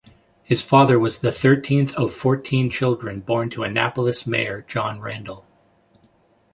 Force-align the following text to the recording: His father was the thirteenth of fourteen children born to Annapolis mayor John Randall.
His 0.41 0.63
father 0.63 0.97
was 0.97 1.21
the 1.21 1.31
thirteenth 1.31 1.93
of 1.93 2.11
fourteen 2.11 2.71
children 2.71 3.19
born 3.19 3.51
to 3.51 3.61
Annapolis 3.61 4.25
mayor 4.25 4.63
John 4.67 4.99
Randall. 4.99 5.45